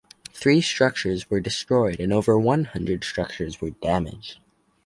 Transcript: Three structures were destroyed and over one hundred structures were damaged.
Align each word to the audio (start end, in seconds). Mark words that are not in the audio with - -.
Three 0.33 0.61
structures 0.61 1.29
were 1.29 1.39
destroyed 1.41 1.99
and 1.99 2.11
over 2.11 2.35
one 2.39 2.63
hundred 2.63 3.03
structures 3.03 3.61
were 3.61 3.69
damaged. 3.69 4.39